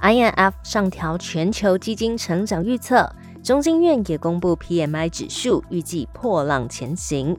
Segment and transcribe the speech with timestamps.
[0.00, 3.10] INF 上调全球基金成长预测，
[3.42, 7.36] 中金院也公布 PMI 指数，预计破浪前行。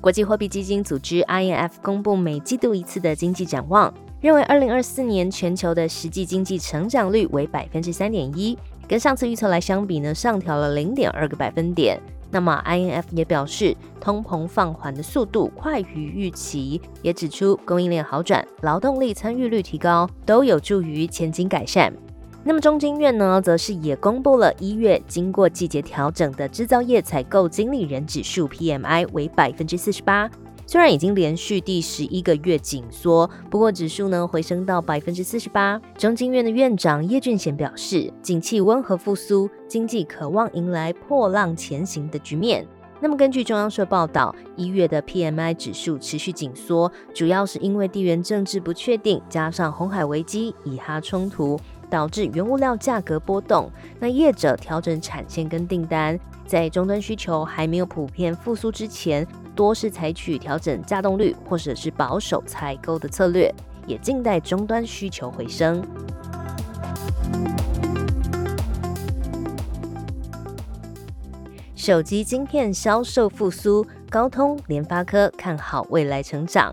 [0.00, 8.56] 国际货币基金组织 INF 公布每季度一次的经济展望，认为二零二四年全球的实际经济成长率为百分之三点一，
[8.88, 12.00] 跟上次预测来相比呢，上调了零点二个百分点。
[12.30, 21.92] 那么，INF 也表示，通膨放缓的速度快于预期，也指出供应链好转、劳动力参与率提高，都有助于前景改善。
[22.44, 30.30] 那么，中经院呢，则是也公布了一月经过季节调整的制造业采购经理人指数 PMI 为百分之四十八。
[30.70, 35.80] 虽然已经连续第十一个月紧缩，不过指数呢回升到百分之四十八。
[35.96, 42.68] 中经院的院长叶俊贤表示，景气温和复苏，经济渴望迎来破浪前行的局面。
[43.00, 51.58] 那么根据中央社报道，一月的 PMI 指数持续紧缩，主要是因为地缘政治不确定，加上红海危机、以哈冲突，
[51.90, 53.70] 导致原物料价格波动。
[53.98, 59.26] 那业者调整产线跟订单，在终端需求还没有普遍复苏之前。
[59.54, 63.52] 多是采取调整价动率或者是保守采购的策略，
[63.88, 65.82] 也静待终端需求回升。
[71.74, 76.72] 手机晶片销售复苏，高通、联发科看好未来成长。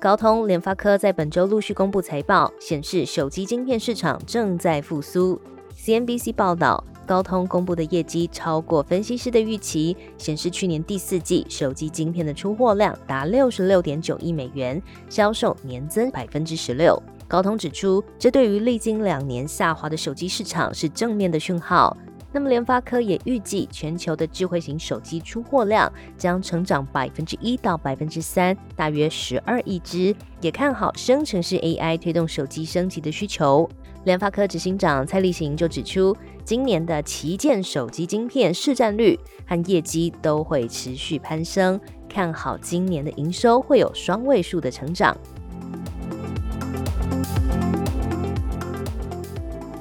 [0.00, 5.38] 高通、联发科在本周陆续公布财报，显示手机晶片市场正在复苏。
[5.76, 6.82] CNBC 报道。
[7.06, 16.96] 高通公布的业绩超过分析师的预期，显示去年第四季手机晶片的出货量达六十六点九亿美元，销售年增百分之十六。
[17.26, 21.96] 高通指出，这对于历经两年下滑的手机市场是正面的讯号。
[22.32, 33.68] 那么，联发科也预计全球的智慧型手机出货量将成长百分之一到百分之三，大约十二亿只，也看好生成式 AI 推动手机升级的需求。
[34.04, 45.14] 联发科执行长蔡立行就指出，今年的旗舰手机晶片市占率和业绩都会持续攀升，看好今年的营收会有双位数的成长。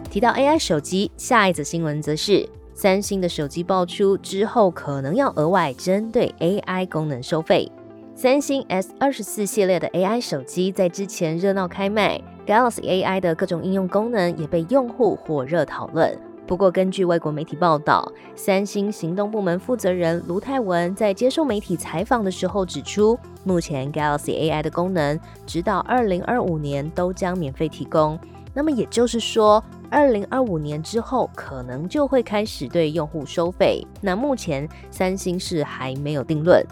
[0.10, 7.72] 提到 AI 手机，下一则新闻则是三星的手机爆出之后，可能要额外针对 AI 功能收费。
[8.16, 12.20] 三星 S 二十四系列的 AI 手机在之前热闹开卖。
[12.48, 16.18] Galaxy AI 的各种应用功能也被用户火热讨论。
[16.48, 28.18] 不过，根据外国媒体报道，三星行动部门负责人卢泰文在接受媒体采访的时候指出，目前 Galaxy AI 的功能直到二零二五年都将免费提供。
[28.52, 33.86] 那么也就是说，二零二五年之后可能就会开始对用户收费。
[34.02, 36.66] 那目前三星是还没有定论。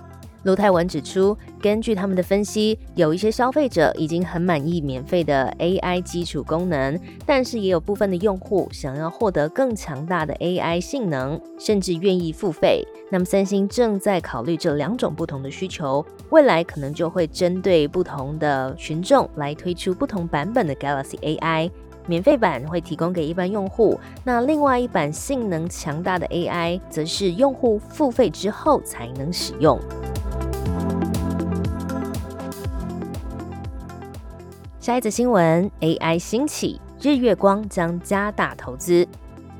[0.44, 12.88] 卢泰文指出，根据他们的分析，有一些消费者已经很满意免费的 AI 基础功能，但是也有部分的用户想要获得更强大的 AI 性能，甚至愿意付费。
[13.12, 21.70] 那么，三星正在考虑这两种不同的需求，未来可能就会针对不同的群众来推出不同版本的 Galaxy AI。
[22.08, 29.78] 免费版会提供给一般用户，那另外一版性能强大的 AI 则是用户付费之后才能使用。
[34.80, 39.06] 下一则新闻：AI 兴起，日月光将加大投资。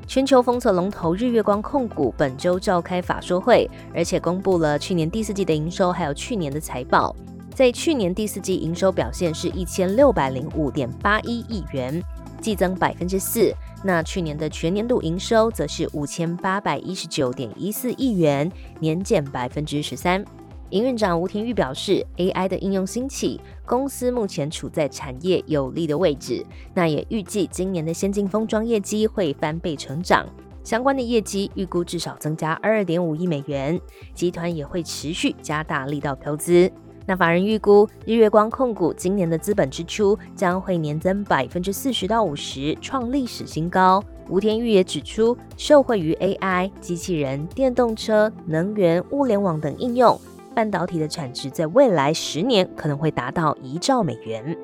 [0.06, 7.14] 全球封测龙头日月光控股本周召开法说会，而且公布了去年第四季的营收，还有去年的财报。
[7.54, 12.02] 在去年第四季营收表现是一千六百零五点八一亿元，
[12.38, 13.52] 季增百分之四。
[13.84, 20.24] 那去年的全年度营收则是五千八百一十九点一四亿元，年减百分之十三。
[20.70, 26.44] 营运长吴廷玉表示，AI 的应用兴起，公司目前处在产业有利的位置。
[26.74, 30.26] 那也预计今年的先进封装业绩会翻倍成长，
[30.62, 33.80] 相关的业绩预估至少增加二点五亿美元。
[34.12, 36.70] 集团也会持续加大力道投资。
[37.08, 44.04] 那法人预估，日月光控股今年的资本支出将会年增百分之四十到五十，创历史新高。
[44.28, 50.20] 吴天玉也指出，受惠于 AI、机器人、电动车、能源、物联网等应用。
[50.54, 54.54] 半导体的产值在未来十年可能会达到一兆美元。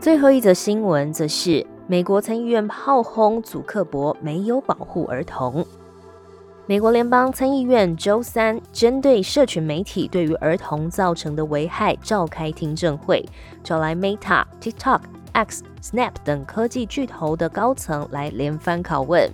[0.00, 5.66] 最后一则新闻则是美国参议院炮轰祖克伯没有保护儿童。
[6.66, 13.22] 美国联邦参议院周三针对社群媒体对于儿童造成的危害召开听证会，
[13.62, 15.00] 找来 Meta、TikTok、
[15.32, 19.30] X、Snap 等科技巨头的高层来连番拷问。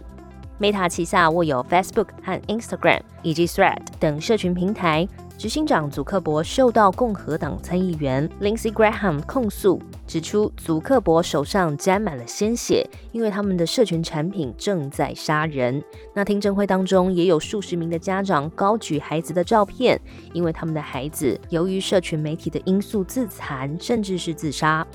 [0.59, 5.07] Meta 旗下握有 Facebook 和 Instagram 以及 Thread 等社群平台。
[5.41, 15.83] 执行长祖克伯受到共和党参议员 Lindsey Graham 控诉，指出祖克伯手上沾满了鲜血，因为他们的社群产品正在杀人。
[16.13, 19.99] 那听证会当中也有数十名的家长高举孩子的照片，
[20.35, 24.87] 因为他们的孩子由于社群媒体的因素自残，甚至是自杀。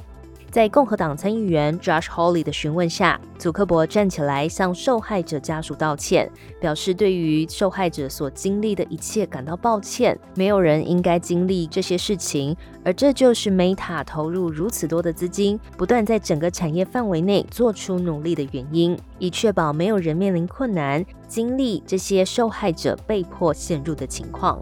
[0.55, 6.31] 在共和党参议员 Josh Hawley 的询问下，祖克伯站起来向受害者家属道歉，
[6.61, 10.17] 表示对于受害者所经历的一切感到抱歉。
[10.33, 12.55] 没有人应该经历这些事情，
[12.85, 24.61] 而这就是 Meta 投入如此多的资金，不断在整个产业范围内做出努力的原因，以确保没有人面临困难，经历这些受害者被迫陷入的情况。